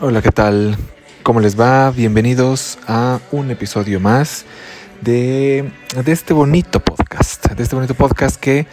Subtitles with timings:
[0.00, 0.76] Hola, ¿qué tal?
[1.22, 1.90] ¿Cómo les va?
[1.90, 4.44] Bienvenidos a un episodio más
[5.00, 5.70] de,
[6.04, 8.66] de este bonito podcast, de este bonito podcast que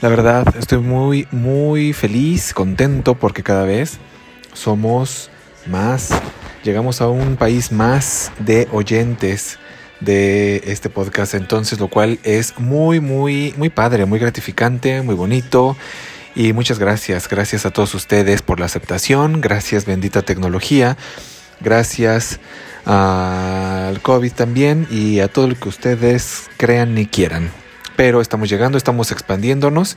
[0.00, 3.98] la verdad estoy muy, muy feliz, contento porque cada vez
[4.52, 5.30] somos
[5.66, 6.10] más,
[6.62, 9.58] llegamos a un país más de oyentes
[10.00, 15.76] de este podcast, entonces lo cual es muy, muy, muy padre, muy gratificante, muy bonito.
[16.34, 20.98] Y muchas gracias, gracias a todos ustedes por la aceptación, gracias bendita tecnología,
[21.60, 22.40] gracias
[22.84, 27.50] al COVID también y a todo lo que ustedes crean y quieran.
[27.96, 29.96] Pero estamos llegando, estamos expandiéndonos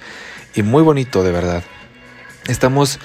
[0.55, 1.63] y muy bonito de verdad.
[2.47, 2.99] Estamos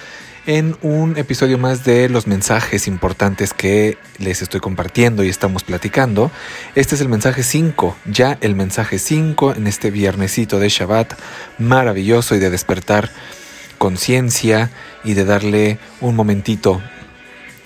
[0.46, 6.30] en un episodio más de los mensajes importantes que les estoy compartiendo y estamos platicando.
[6.74, 11.14] Este es el mensaje 5, ya el mensaje 5 en este viernesito de Shabbat
[11.58, 13.10] maravilloso y de despertar
[13.78, 14.70] conciencia
[15.02, 16.82] y de darle un momentito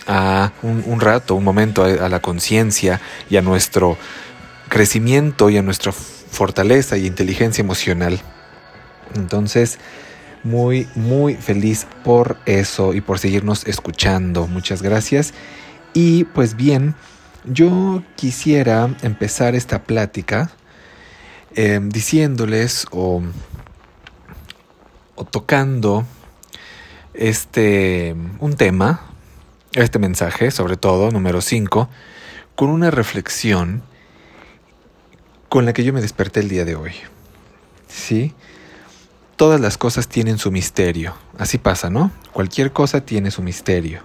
[0.06, 3.99] a un, rato, un momento a, a la conciencia y a nuestro
[4.69, 8.21] crecimiento y a nuestra fortaleza y inteligencia emocional.
[9.15, 9.79] Entonces,
[10.44, 14.47] muy, muy feliz por eso y por seguirnos escuchando.
[14.47, 15.34] Muchas gracias.
[15.94, 16.94] Y pues bien,
[17.44, 20.50] yo quisiera empezar esta plática
[21.55, 23.22] em, diciéndoles o,
[25.14, 26.05] o tocando
[27.14, 29.03] este un tema,
[29.72, 31.89] este mensaje, sobre todo, número 5,
[32.55, 33.83] con una reflexión
[35.48, 36.92] con la que yo me desperté el día de hoy.
[37.89, 38.34] ¿Sí?
[39.39, 41.14] Todas las cosas tienen su misterio.
[41.39, 42.11] Así pasa, ¿no?
[42.33, 44.03] Cualquier cosa tiene su misterio.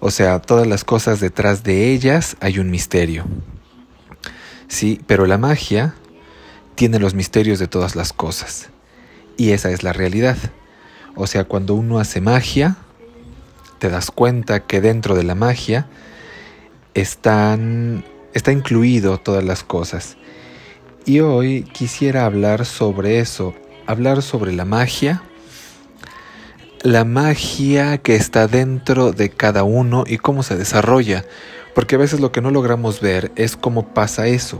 [0.00, 3.24] O sea, todas las cosas detrás de ellas hay un misterio.
[4.68, 5.94] Sí, pero la magia
[6.74, 8.68] tiene los misterios de todas las cosas.
[9.38, 10.36] Y esa es la realidad.
[11.14, 12.76] O sea, cuando uno hace magia,
[13.78, 15.86] te das cuenta que dentro de la magia
[16.92, 18.04] están,
[18.34, 20.18] está incluido todas las cosas.
[21.06, 23.54] Y hoy quisiera hablar sobre eso,
[23.86, 25.22] hablar sobre la magia,
[26.82, 31.24] la magia que está dentro de cada uno y cómo se desarrolla,
[31.74, 34.58] porque a veces lo que no logramos ver es cómo pasa eso.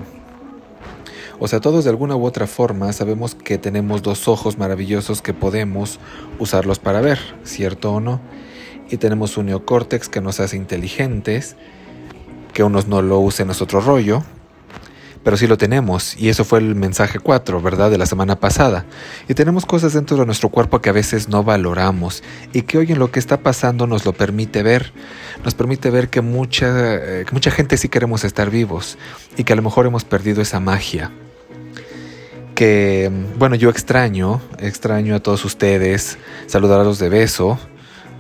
[1.39, 5.35] O sea, todos de alguna u otra forma sabemos que tenemos dos ojos maravillosos que
[5.35, 5.99] podemos
[6.39, 8.21] usarlos para ver, ¿cierto o no?
[8.89, 11.57] Y tenemos un neocórtex que nos hace inteligentes,
[12.55, 14.23] que unos no lo usen es otro rollo,
[15.27, 17.91] pero sí lo tenemos, y eso fue el mensaje 4, ¿verdad?
[17.91, 18.87] De la semana pasada.
[19.29, 22.23] Y tenemos cosas dentro de nuestro cuerpo que a veces no valoramos,
[22.53, 24.93] y que hoy en lo que está pasando nos lo permite ver.
[25.45, 28.99] Nos permite ver que mucha, eh, que mucha gente sí queremos estar vivos,
[29.37, 31.11] y que a lo mejor hemos perdido esa magia.
[32.55, 37.59] Que, bueno, yo extraño, extraño a todos ustedes, saludarlos de beso,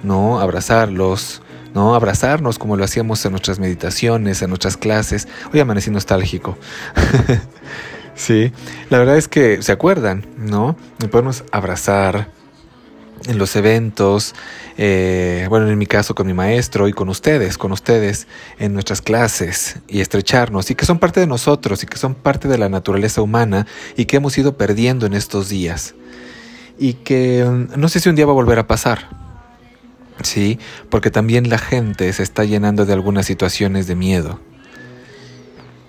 [0.02, 0.40] ¿no?
[0.40, 1.40] Abrazarlos,
[1.76, 1.94] ¿no?
[1.94, 5.28] Abrazarnos como lo hacíamos en nuestras meditaciones, en nuestras clases.
[5.52, 6.56] Hoy amanecí nostálgico.
[8.14, 8.50] sí,
[8.88, 10.74] la verdad es que se acuerdan, ¿no?
[11.10, 12.30] Podemos abrazar
[13.26, 14.34] en los eventos,
[14.78, 18.26] eh, bueno, en mi caso con mi maestro y con ustedes, con ustedes
[18.58, 22.48] en nuestras clases y estrecharnos y que son parte de nosotros y que son parte
[22.48, 23.66] de la naturaleza humana
[23.98, 25.94] y que hemos ido perdiendo en estos días
[26.78, 29.25] y que mm, no sé si un día va a volver a pasar.
[30.22, 30.58] Sí,
[30.90, 34.40] porque también la gente se está llenando de algunas situaciones de miedo.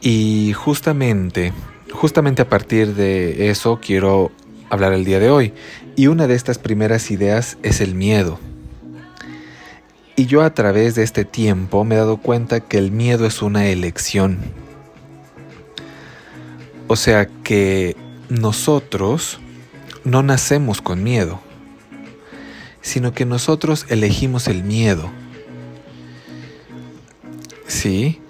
[0.01, 1.53] Y justamente,
[1.91, 4.31] justamente a partir de eso quiero
[4.69, 5.53] hablar el día de hoy.
[5.95, 8.39] Y una de estas primeras ideas es el miedo.
[10.15, 13.41] Y yo a través de este tiempo me he dado cuenta que el miedo es
[13.41, 14.39] una elección.
[16.87, 17.95] O sea que
[18.29, 19.39] nosotros
[20.03, 21.46] no nacemos con miedo
[22.87, 25.09] sino que nosotros elegimos el miedo.
[27.67, 28.21] Sí,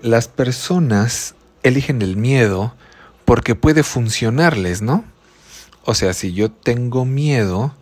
[0.00, 1.34] las personas
[1.64, 2.72] eligen el miedo
[3.24, 5.02] porque puede funcionarles, ¿no?
[5.84, 7.74] O sea, si yo tengo miedo,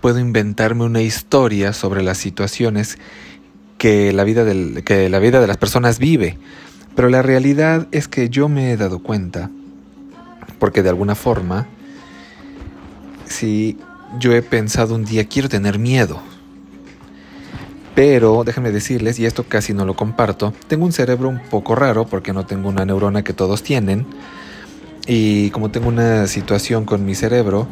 [0.00, 2.96] puedo inventarme una historia sobre las situaciones
[3.76, 4.46] que la vida,
[4.82, 6.38] que la vida de las personas vive.
[6.96, 9.50] Pero la realidad es que yo me he dado cuenta,
[10.58, 11.66] porque de alguna forma,
[13.26, 13.76] si
[14.18, 16.20] yo he pensado un día, quiero tener miedo.
[17.94, 22.06] Pero déjenme decirles, y esto casi no lo comparto, tengo un cerebro un poco raro
[22.06, 24.06] porque no tengo una neurona que todos tienen.
[25.06, 27.66] Y como tengo una situación con mi cerebro,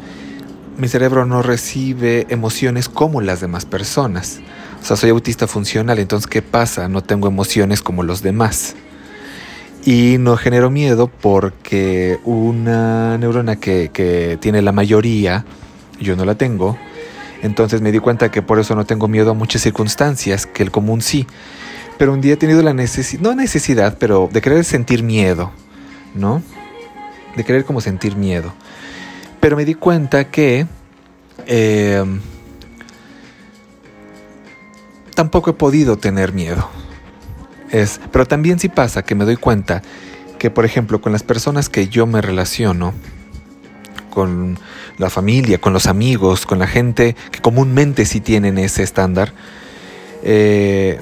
[0.77, 4.39] mi cerebro no recibe emociones como las demás personas.
[4.81, 6.87] O sea, soy autista funcional, entonces ¿qué pasa?
[6.87, 8.75] No tengo emociones como los demás.
[9.85, 15.45] Y no genero miedo porque una neurona que, que tiene la mayoría,
[15.99, 16.77] yo no la tengo,
[17.41, 20.71] entonces me di cuenta que por eso no tengo miedo a muchas circunstancias, que el
[20.71, 21.25] común sí.
[21.97, 25.51] Pero un día he tenido la necesidad, no necesidad, pero de querer sentir miedo,
[26.15, 26.41] ¿no?
[27.35, 28.53] De querer como sentir miedo.
[29.39, 30.67] Pero me di cuenta que
[31.45, 32.03] eh,
[35.15, 36.69] tampoco he podido tener miedo.
[37.71, 39.81] Es, pero también sí pasa que me doy cuenta
[40.37, 42.93] que, por ejemplo, con las personas que yo me relaciono,
[44.09, 44.57] con
[44.97, 49.33] la familia, con los amigos, con la gente que comúnmente sí tienen ese estándar,
[50.23, 50.99] eh,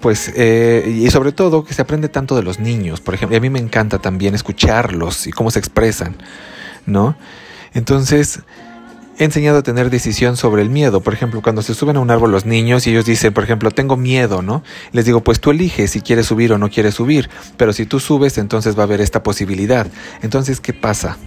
[0.00, 3.38] pues, eh, y sobre todo que se aprende tanto de los niños, por ejemplo, y
[3.38, 6.16] a mí me encanta también escucharlos y cómo se expresan,
[6.86, 7.16] ¿no?
[7.74, 8.40] Entonces,
[9.18, 11.00] he enseñado a tener decisión sobre el miedo.
[11.00, 13.70] Por ejemplo, cuando se suben a un árbol los niños y ellos dicen, por ejemplo,
[13.72, 14.62] tengo miedo, ¿no?
[14.92, 17.98] Les digo, pues tú eliges si quieres subir o no quieres subir, pero si tú
[17.98, 19.88] subes, entonces va a haber esta posibilidad.
[20.22, 21.18] Entonces, ¿qué pasa?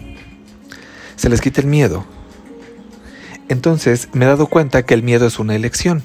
[1.22, 2.04] Se les quita el miedo.
[3.48, 6.02] Entonces, me he dado cuenta que el miedo es una elección.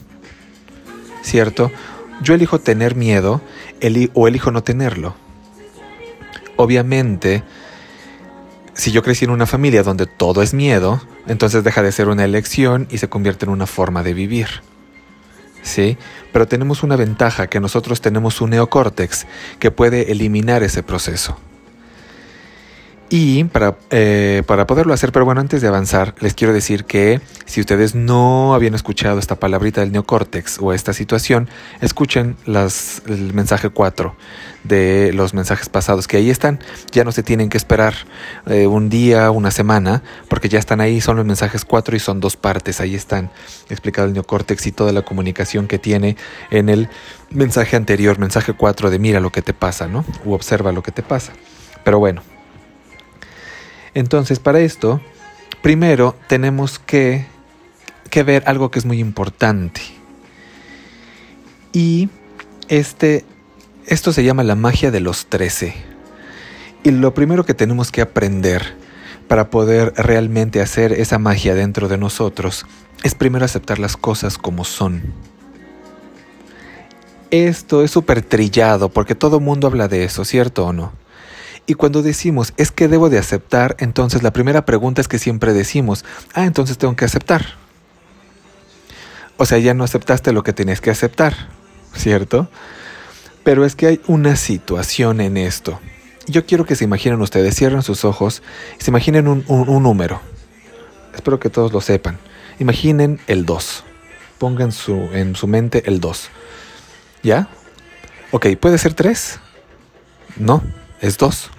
[1.22, 1.72] ¿Cierto?
[2.20, 3.40] Yo elijo tener miedo
[4.12, 5.14] o elijo no tenerlo.
[6.56, 7.44] Obviamente,
[8.74, 12.26] si yo crecí en una familia donde todo es miedo, entonces deja de ser una
[12.26, 14.48] elección y se convierte en una forma de vivir.
[15.62, 15.96] ¿Sí?
[16.30, 19.26] Pero tenemos una ventaja que nosotros tenemos un neocórtex
[19.60, 21.38] que puede eliminar ese proceso.
[23.08, 27.20] Y para, eh, para, poderlo hacer, pero bueno, antes de avanzar, les quiero decir que
[27.44, 31.48] si ustedes no habían escuchado esta palabrita del neocórtex o esta situación,
[31.80, 34.16] escuchen las, el mensaje 4
[34.64, 36.58] de los mensajes pasados, que ahí están,
[36.90, 37.94] ya no se tienen que esperar
[38.46, 42.18] eh, un día, una semana, porque ya están ahí, son los mensajes 4 y son
[42.18, 43.30] dos partes, ahí están
[43.70, 46.16] explicado el neocórtex y toda la comunicación que tiene
[46.50, 46.88] en el
[47.30, 50.04] mensaje anterior, mensaje 4 de mira lo que te pasa, ¿no?
[50.24, 51.32] U observa lo que te pasa.
[51.84, 52.35] Pero bueno.
[53.96, 55.00] Entonces, para esto,
[55.62, 57.24] primero tenemos que,
[58.10, 59.80] que ver algo que es muy importante.
[61.72, 62.10] Y
[62.68, 63.24] este,
[63.86, 65.74] esto se llama la magia de los 13.
[66.84, 68.76] Y lo primero que tenemos que aprender
[69.28, 72.66] para poder realmente hacer esa magia dentro de nosotros
[73.02, 75.14] es primero aceptar las cosas como son.
[77.30, 81.05] Esto es súper trillado porque todo mundo habla de eso, ¿cierto o no?
[81.66, 85.52] Y cuando decimos, es que debo de aceptar, entonces la primera pregunta es que siempre
[85.52, 87.44] decimos, ah, entonces tengo que aceptar.
[89.36, 91.34] O sea, ya no aceptaste lo que tenías que aceptar,
[91.94, 92.48] ¿cierto?
[93.42, 95.80] Pero es que hay una situación en esto.
[96.28, 98.42] Yo quiero que se imaginen ustedes, cierren sus ojos
[98.78, 99.44] y se imaginen un,
[99.82, 100.20] número.
[101.14, 102.18] Espero que todos lo sepan.
[102.58, 103.84] Imaginen el 2.
[104.38, 106.30] Pongan su, en su mente el 2.
[107.22, 107.48] ¿Ya?
[108.30, 109.40] Ok, ¿puede ser 3?
[110.36, 110.62] No,
[111.00, 111.50] es 2.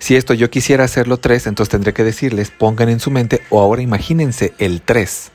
[0.00, 3.60] Si esto yo quisiera hacerlo 3, entonces tendré que decirles, pongan en su mente o
[3.60, 5.30] ahora imagínense el 3.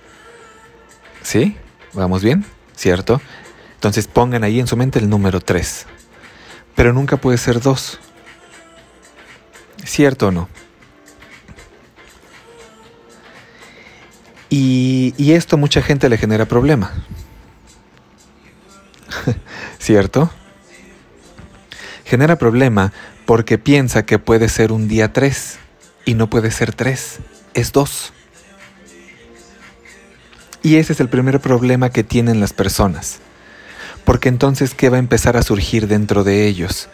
[1.22, 1.56] ¿Sí?
[1.94, 2.44] ¿Vamos bien?
[2.76, 3.22] ¿Cierto?
[3.76, 5.86] Entonces pongan ahí en su mente el número 3.
[6.76, 8.00] Pero nunca puede ser 2.
[9.86, 10.50] ¿Cierto o no?
[14.50, 16.92] Y, y esto mucha gente le genera problema.
[19.80, 20.32] ¿Cierto?
[22.06, 22.94] Genera problema
[23.26, 25.58] porque piensa que puede ser un día 3
[26.06, 27.20] y no puede ser 3,
[27.56, 28.14] es 2.
[30.62, 33.20] Y ese es el primer problema que tienen las personas.
[34.06, 36.90] Porque entonces, ¿qué va a empezar a surgir dentro de ellos?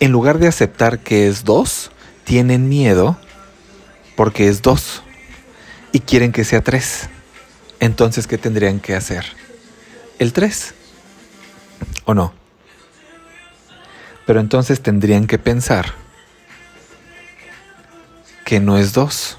[0.00, 1.90] En lugar de aceptar que es 2,
[2.24, 3.18] tienen miedo
[4.16, 5.02] porque es 2
[5.92, 7.08] y quieren que sea 3.
[7.80, 9.24] Entonces, ¿qué tendrían que hacer?
[10.18, 10.74] El 3.
[12.04, 12.41] ¿O no?
[14.26, 15.92] Pero entonces tendrían que pensar
[18.44, 19.38] que no es dos.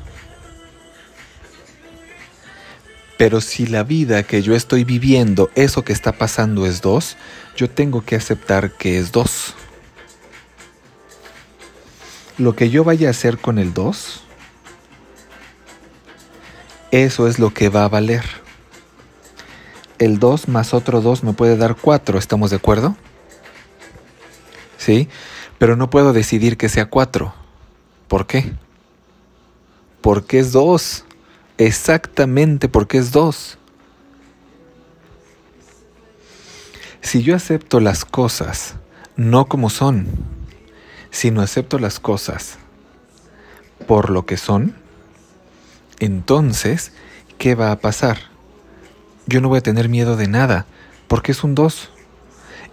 [3.18, 7.16] Pero si la vida que yo estoy viviendo, eso que está pasando es dos,
[7.56, 9.54] yo tengo que aceptar que es dos.
[12.38, 14.24] Lo que yo vaya a hacer con el dos,
[16.94, 18.24] eso es lo que va a valer.
[19.98, 22.96] El 2 más otro 2 me puede dar 4, ¿estamos de acuerdo?
[24.84, 25.08] ¿Sí?
[25.58, 27.34] Pero no puedo decidir que sea cuatro.
[28.10, 28.52] ¿Por qué?
[30.02, 31.06] Porque es dos.
[31.58, 33.58] Exactamente porque es dos.
[37.02, 38.75] Si yo acepto las cosas
[39.16, 40.08] no como son,
[41.12, 42.58] sino acepto las cosas
[43.88, 44.75] por lo que son,
[46.00, 46.92] entonces,
[47.38, 48.18] ¿qué va a pasar?
[49.28, 50.66] Yo no voy a tener miedo de nada,
[51.08, 51.90] porque es un dos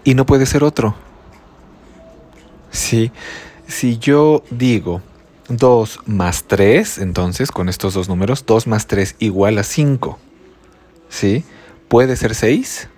[0.02, 0.96] y no puede ser otro.
[2.70, 3.10] Sí,
[3.66, 5.02] si yo digo
[5.48, 10.18] 2 más 3, entonces con estos dos números, 2 más 3 igual a 5.
[11.08, 11.44] ¿Sí?
[11.88, 12.88] ¿Puede ser 6?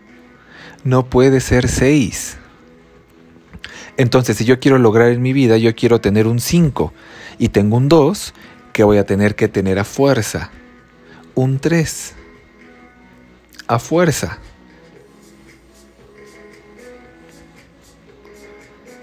[0.84, 2.36] No puede ser 6.
[3.96, 6.92] Entonces, si yo quiero lograr en mi vida, yo quiero tener un 5
[7.38, 8.34] y tengo un 2,
[8.72, 10.50] que voy a tener que tener a fuerza.
[11.34, 12.14] Un 3.
[13.66, 14.38] A fuerza.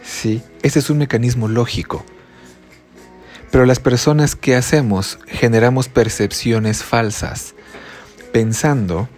[0.04, 2.04] Sí, ese es un mecanismo lógico.
[3.52, 7.56] Pero las personas que hacemos generamos percepciones falsas,
[8.32, 9.10] pensando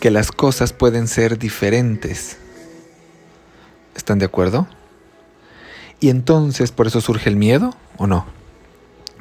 [0.00, 2.38] que las cosas pueden ser diferentes.
[3.94, 4.68] ¿Están de acuerdo?
[6.00, 8.26] Y entonces por eso surge el miedo o no?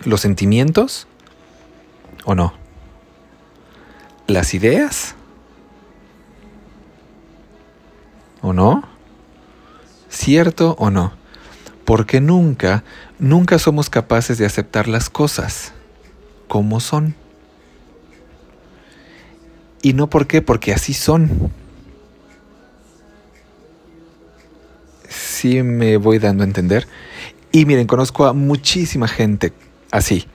[0.05, 1.07] ¿Los sentimientos
[2.23, 2.53] o no?
[4.27, 5.15] ¿Las ideas?
[8.41, 8.83] ¿O no?
[10.09, 11.13] ¿Cierto o no?
[11.87, 12.83] Porque nunca,
[13.17, 15.71] nunca somos capaces de aceptar las cosas
[16.49, 17.15] como son.
[19.81, 21.49] Y no por qué, porque así son.
[25.07, 26.89] Sí me voy dando a entender.
[27.53, 29.53] Y miren, conozco a muchísima gente
[29.89, 30.27] así.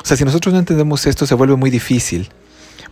[0.00, 2.30] O sea, si nosotros no entendemos esto, se vuelve muy difícil.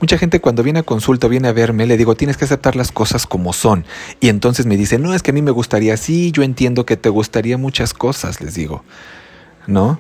[0.01, 2.93] Mucha gente cuando viene a consulta viene a verme, le digo, tienes que aceptar las
[2.93, 3.85] cosas como son.
[4.21, 6.97] Y entonces me dice, no, es que a mí me gustaría así, yo entiendo que
[6.97, 8.85] te gustaría muchas cosas, les digo.
[9.67, 9.99] ¿No?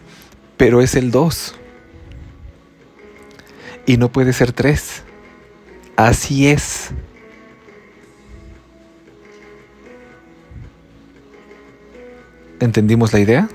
[0.56, 1.54] Pero es el dos.
[3.86, 5.02] Y no puede ser tres.
[5.96, 6.90] Así es.
[12.60, 13.48] ¿Entendimos la idea?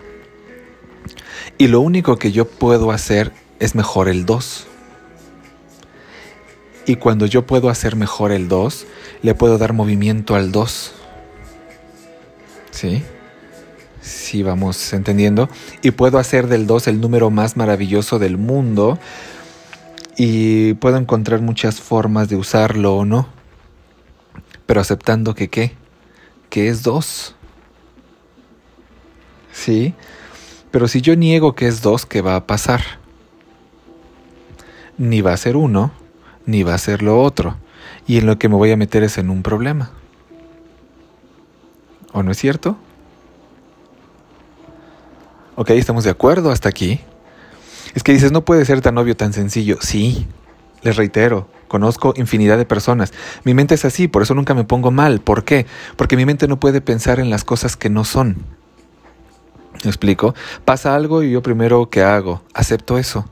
[1.57, 4.67] Y lo único que yo puedo hacer es mejor el 2.
[6.91, 8.85] Y cuando yo puedo hacer mejor el 2,
[9.21, 10.91] le puedo dar movimiento al 2.
[12.71, 13.01] ¿Sí?
[14.01, 15.47] Sí, vamos entendiendo.
[15.81, 18.99] Y puedo hacer del 2 el número más maravilloso del mundo.
[20.17, 23.29] Y puedo encontrar muchas formas de usarlo o no.
[24.65, 25.71] Pero aceptando que qué?
[26.49, 27.35] Que es 2.
[29.53, 29.93] ¿Sí?
[30.71, 32.81] Pero si yo niego que es 2, ¿qué va a pasar?
[34.97, 36.00] Ni va a ser 1,
[36.51, 37.57] ni va a ser lo otro.
[38.05, 39.91] Y en lo que me voy a meter es en un problema.
[42.13, 42.77] ¿O no es cierto?
[45.55, 46.99] Ok, estamos de acuerdo hasta aquí.
[47.93, 49.77] Es que dices, no puede ser tan obvio, tan sencillo.
[49.81, 50.27] Sí,
[50.81, 53.13] les reitero, conozco infinidad de personas.
[53.43, 55.19] Mi mente es así, por eso nunca me pongo mal.
[55.19, 55.65] ¿Por qué?
[55.95, 58.37] Porque mi mente no puede pensar en las cosas que no son.
[59.83, 60.35] ¿Me explico?
[60.65, 62.41] Pasa algo y yo primero, ¿qué hago?
[62.53, 63.25] Acepto eso.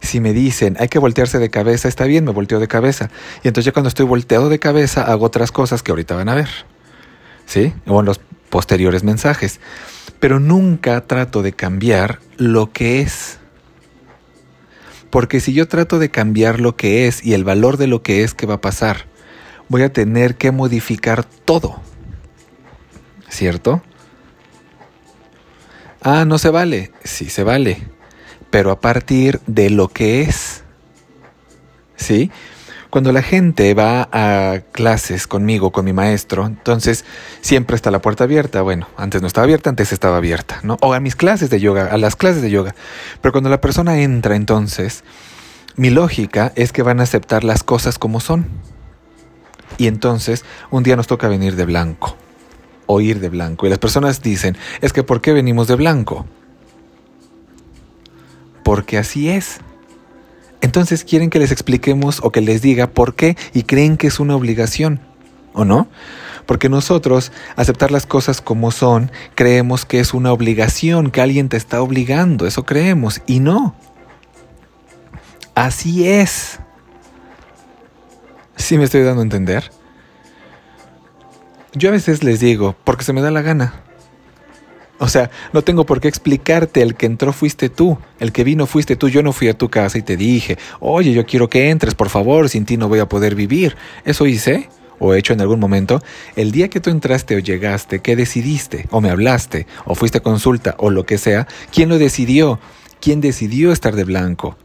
[0.00, 3.10] Si me dicen, hay que voltearse de cabeza, está bien, me volteo de cabeza.
[3.42, 6.34] Y entonces ya cuando estoy volteado de cabeza, hago otras cosas que ahorita van a
[6.34, 6.48] ver.
[7.46, 7.72] ¿Sí?
[7.86, 9.60] O en los posteriores mensajes.
[10.20, 13.38] Pero nunca trato de cambiar lo que es.
[15.10, 18.22] Porque si yo trato de cambiar lo que es y el valor de lo que
[18.22, 19.06] es, ¿qué va a pasar?
[19.68, 21.80] Voy a tener que modificar todo.
[23.28, 23.82] ¿Cierto?
[26.02, 26.92] Ah, no se vale.
[27.02, 27.95] Sí se vale
[28.50, 30.62] pero a partir de lo que es.
[31.96, 32.30] ¿Sí?
[32.90, 37.04] Cuando la gente va a clases conmigo, con mi maestro, entonces
[37.40, 38.62] siempre está la puerta abierta.
[38.62, 40.78] Bueno, antes no estaba abierta, antes estaba abierta, ¿no?
[40.80, 42.74] O a mis clases de yoga, a las clases de yoga.
[43.20, 45.04] Pero cuando la persona entra, entonces,
[45.74, 48.46] mi lógica es que van a aceptar las cosas como son.
[49.78, 52.16] Y entonces, un día nos toca venir de blanco,
[52.86, 53.66] o ir de blanco.
[53.66, 56.24] Y las personas dicen, es que ¿por qué venimos de blanco?
[58.66, 59.60] Porque así es.
[60.60, 64.18] Entonces quieren que les expliquemos o que les diga por qué y creen que es
[64.18, 64.98] una obligación,
[65.52, 65.86] ¿o no?
[66.46, 71.56] Porque nosotros, aceptar las cosas como son, creemos que es una obligación, que alguien te
[71.56, 73.76] está obligando, eso creemos, y no.
[75.54, 76.58] Así es.
[78.56, 79.70] ¿Sí me estoy dando a entender?
[81.72, 83.85] Yo a veces les digo, porque se me da la gana.
[84.98, 88.66] O sea, no tengo por qué explicarte, el que entró fuiste tú, el que vino
[88.66, 91.68] fuiste tú, yo no fui a tu casa y te dije, oye, yo quiero que
[91.68, 93.76] entres, por favor, sin ti no voy a poder vivir.
[94.06, 96.02] Eso hice, o he hecho en algún momento,
[96.34, 98.86] el día que tú entraste o llegaste, ¿qué decidiste?
[98.90, 102.58] O me hablaste, o fuiste a consulta, o lo que sea, ¿quién lo decidió?
[103.00, 104.56] ¿Quién decidió estar de blanco?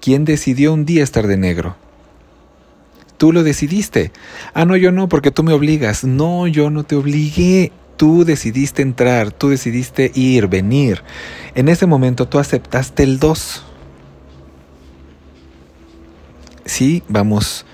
[0.00, 1.76] ¿Quién decidió un día estar de negro?
[3.18, 4.12] Tú lo decidiste.
[4.54, 6.04] Ah, no, yo no, porque tú me obligas.
[6.04, 7.72] No, yo no te obligué.
[7.96, 11.02] Tú decidiste entrar, tú decidiste ir, venir.
[11.54, 13.64] En ese momento tú aceptaste el 2.
[16.66, 17.64] Sí, vamos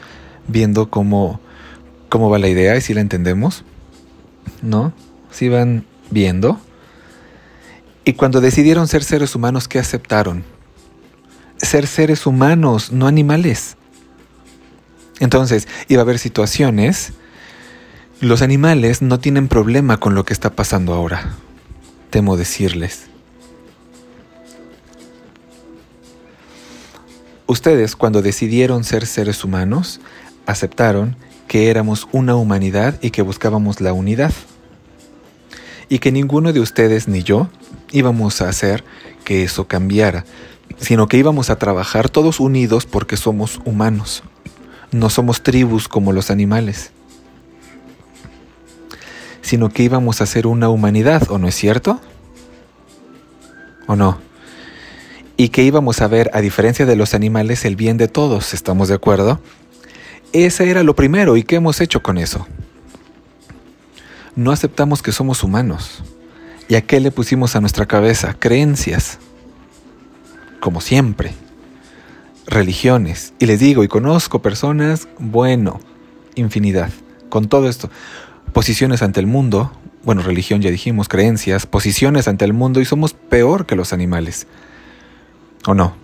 [0.47, 1.41] viendo cómo,
[2.09, 3.65] cómo va la idea y si la entendemos.
[4.61, 4.93] ¿No?
[5.31, 6.61] Si van viendo.
[8.05, 10.45] Y cuando decidieron ser seres humanos, ¿qué aceptaron?
[11.57, 13.77] Ser seres humanos, no animales.
[15.21, 17.13] Entonces, iba a haber situaciones,
[18.23, 21.35] los animales no tienen problema con lo que está pasando ahora,
[22.11, 23.07] temo decirles.
[27.49, 30.01] Ustedes, cuando decidieron ser seres humanos,
[30.47, 31.17] aceptaron
[31.49, 34.33] que éramos una humanidad y que buscábamos la unidad.
[35.89, 37.49] Y que ninguno de ustedes ni yo
[37.91, 38.85] íbamos a hacer
[39.25, 40.25] que eso cambiara,
[40.79, 44.23] sino que íbamos a trabajar todos unidos porque somos humanos.
[44.93, 46.93] No somos tribus como los animales,
[49.43, 52.01] sino que íbamos a ser una humanidad, ¿o no es cierto?
[53.87, 54.19] ¿O no?
[55.37, 58.89] Y que íbamos a ver, a diferencia de los animales, el bien de todos, ¿estamos
[58.89, 59.41] de acuerdo?
[60.33, 62.47] Ese era lo primero, ¿y qué hemos hecho con eso?
[64.35, 66.03] No aceptamos que somos humanos.
[66.69, 68.35] ¿Y a qué le pusimos a nuestra cabeza?
[68.39, 69.19] Creencias.
[70.61, 71.35] Como siempre.
[72.47, 73.35] Religiones.
[73.39, 75.81] Y les digo, y conozco personas, bueno,
[76.35, 76.91] infinidad.
[77.29, 77.91] Con todo esto.
[78.53, 79.73] Posiciones ante el mundo.
[80.05, 84.47] Bueno, religión ya dijimos, creencias, posiciones ante el mundo y somos peor que los animales.
[85.67, 85.95] ¿O no?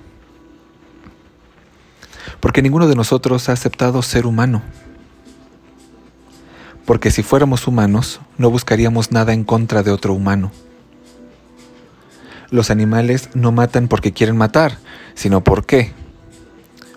[2.41, 4.63] Porque ninguno de nosotros ha aceptado ser humano
[6.89, 10.51] porque si fuéramos humanos no buscaríamos nada en contra de otro humano.
[12.49, 14.79] Los animales no matan porque quieren matar,
[15.15, 15.93] sino ¿por qué?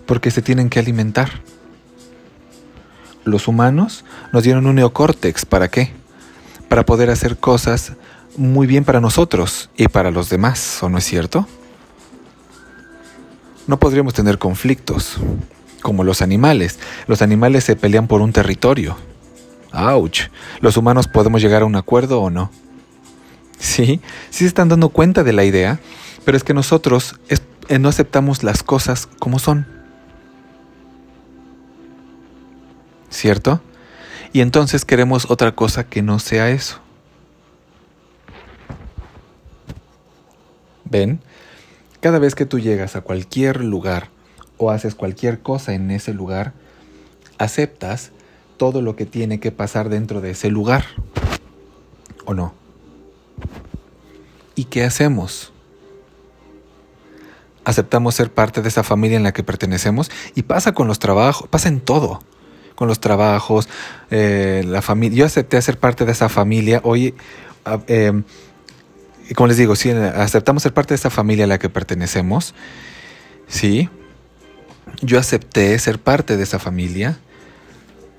[0.06, 1.42] Porque se tienen que alimentar.
[3.24, 5.92] Los humanos nos dieron un neocórtex, ¿para qué?
[6.68, 7.92] Para poder hacer cosas
[8.36, 11.46] muy bien para nosotros y para los demás, ¿o no es cierto?
[13.66, 15.18] No podríamos tener conflictos,
[15.82, 16.78] como los animales.
[17.06, 18.96] Los animales se pelean por un territorio,
[19.72, 20.28] ¡Auch!
[20.60, 22.50] ¿Los humanos podemos llegar a un acuerdo o no?
[23.58, 24.00] Sí,
[24.30, 25.80] sí se están dando cuenta de la idea,
[26.24, 29.66] pero es que nosotros eh, no aceptamos las cosas como son.
[33.12, 33.60] ¿Cierto?
[34.32, 36.80] Y entonces queremos otra cosa que no sea eso.
[40.84, 41.20] ¿Ven?
[42.00, 44.08] Cada vez que tú llegas a cualquier lugar
[44.56, 46.54] o haces cualquier cosa en ese lugar,
[47.38, 48.12] aceptas
[48.56, 50.86] todo lo que tiene que pasar dentro de ese lugar.
[52.24, 52.54] ¿O no?
[54.54, 55.52] ¿Y qué hacemos?
[57.64, 61.48] Aceptamos ser parte de esa familia en la que pertenecemos y pasa con los trabajos,
[61.48, 62.20] pasa en todo,
[62.74, 63.68] con los trabajos,
[64.10, 65.18] eh, la familia.
[65.18, 66.80] Yo acepté ser parte de esa familia.
[66.84, 67.14] Hoy,
[67.86, 68.22] eh,
[69.34, 72.54] como les digo, si aceptamos ser parte de esa familia a la que pertenecemos.
[73.46, 73.88] Sí,
[75.02, 77.18] yo acepté ser parte de esa familia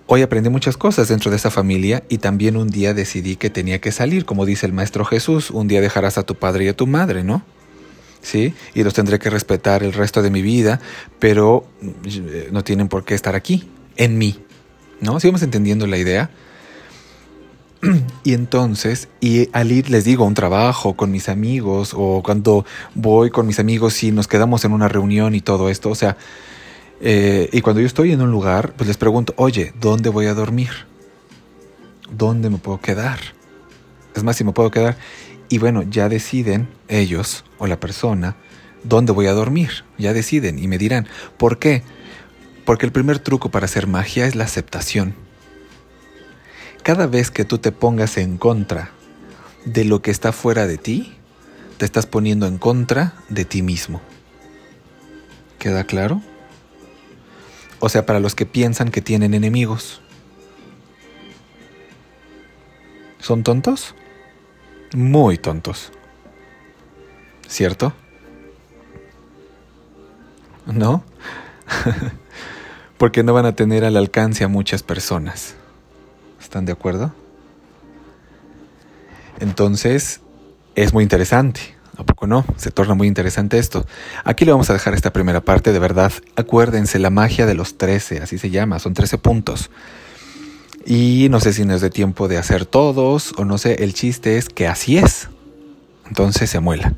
[0.06, 3.80] Hoy aprendí muchas cosas dentro de esa familia y también un día decidí que tenía
[3.80, 6.76] que salir, como dice el Maestro Jesús, un día dejarás a tu padre y a
[6.76, 7.42] tu madre, ¿no?
[8.22, 8.54] ¿Sí?
[8.74, 10.82] Y los tendré que respetar el resto de mi vida,
[11.20, 11.66] pero
[12.06, 14.40] eh, no tienen por qué estar aquí, en mí,
[15.02, 15.20] ¿no?
[15.20, 16.30] ¿Sigamos entendiendo la idea?
[18.24, 23.30] Y entonces, y al ir, les digo, un trabajo con mis amigos o cuando voy
[23.30, 26.16] con mis amigos y nos quedamos en una reunión y todo esto, o sea,
[27.02, 30.34] eh, y cuando yo estoy en un lugar, pues les pregunto, oye, ¿dónde voy a
[30.34, 30.70] dormir?
[32.10, 33.20] ¿Dónde me puedo quedar?
[34.16, 34.98] Es más, si me puedo quedar.
[35.50, 38.38] Y bueno, ya deciden ellos o la persona
[38.84, 39.84] dónde voy a dormir.
[39.98, 41.84] Ya deciden y me dirán, ¿por qué?
[42.66, 45.16] Porque el primer truco para hacer magia es la aceptación.
[46.82, 48.92] Cada vez que tú te pongas en contra
[49.66, 51.14] de lo que está fuera de ti,
[51.78, 54.02] te estás poniendo en contra de ti mismo.
[55.60, 56.22] ¿Queda claro?
[57.80, 60.02] O sea, para los que piensan que tienen enemigos.
[63.20, 63.96] ¿Son tontos?
[64.94, 65.92] Muy tontos.
[67.48, 67.94] ¿Cierto?
[70.66, 71.04] ¿No?
[73.04, 75.56] Porque no van a tener al alcance a muchas personas.
[76.42, 77.14] ¿Están de acuerdo?
[79.42, 80.22] Entonces,
[80.76, 81.60] es muy interesante.
[81.98, 82.46] ¿A poco no?
[82.56, 83.86] Se torna muy interesante esto.
[84.24, 86.14] Aquí le vamos a dejar esta primera parte, de verdad.
[86.38, 89.70] Acuérdense, la magia de los 13, así se llama, son 13 puntos.
[90.86, 94.38] Y no sé si nos dé tiempo de hacer todos, o no sé, el chiste
[94.38, 95.28] es que así es
[96.14, 96.94] entonces se muela.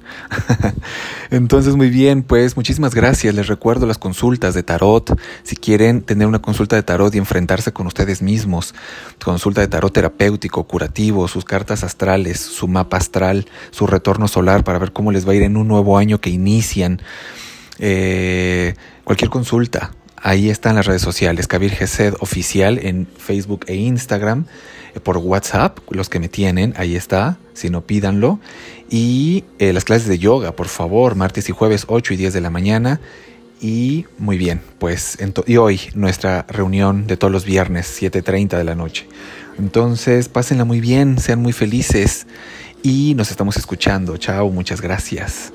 [1.31, 3.33] entonces, muy bien, pues muchísimas gracias.
[3.33, 5.17] Les recuerdo las consultas de tarot.
[5.43, 8.75] Si quieren tener una consulta de tarot y enfrentarse con ustedes mismos,
[9.23, 14.79] consulta de tarot terapéutico, curativo, sus cartas astrales, su mapa astral, su retorno solar para
[14.79, 17.01] ver cómo les va a ir en un nuevo año que inician.
[17.79, 18.75] Eh,
[19.05, 19.91] cualquier consulta,
[20.25, 24.45] Ahí están las redes sociales, Kabir Gesed Oficial en Facebook e Instagram,
[24.95, 28.39] eh, por WhatsApp, los que me tienen, ahí está, si no pídanlo.
[28.89, 32.41] Y eh, las clases de yoga, por favor, martes y jueves 8 y 10 de
[32.41, 32.99] la mañana.
[33.61, 38.73] Y muy bien, pues y hoy nuestra reunión de todos los viernes, 7.30 de la
[38.73, 39.07] noche.
[39.59, 42.25] Entonces, pásenla muy bien, sean muy felices
[42.81, 44.17] y nos estamos escuchando.
[44.17, 45.53] Chao, muchas gracias.